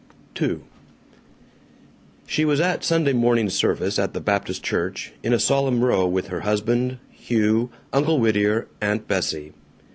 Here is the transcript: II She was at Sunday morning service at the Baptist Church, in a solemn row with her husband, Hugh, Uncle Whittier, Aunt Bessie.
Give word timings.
II 0.41 0.61
She 2.25 2.43
was 2.43 2.59
at 2.59 2.83
Sunday 2.83 3.13
morning 3.13 3.51
service 3.51 3.99
at 3.99 4.15
the 4.15 4.19
Baptist 4.19 4.63
Church, 4.63 5.13
in 5.21 5.31
a 5.31 5.37
solemn 5.39 5.83
row 5.83 6.07
with 6.07 6.29
her 6.29 6.39
husband, 6.41 6.97
Hugh, 7.11 7.69
Uncle 7.93 8.19
Whittier, 8.19 8.67
Aunt 8.81 9.07
Bessie. 9.07 9.51